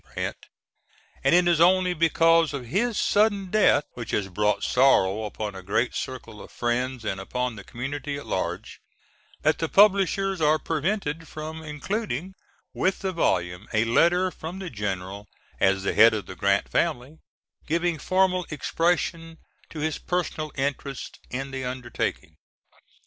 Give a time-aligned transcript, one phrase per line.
[0.15, 0.47] Grant,
[1.23, 5.61] and it is only because of his sudden death, which has brought sorrow upon a
[5.61, 8.79] great circle of friends and upon the community at large,
[9.43, 12.33] that the publishers are prevented from including
[12.73, 15.27] with the volume a letter from the General
[15.59, 17.19] as the head of the Grant family,
[17.67, 19.37] giving formal expression
[19.69, 22.37] to his personal interest in the undertaking.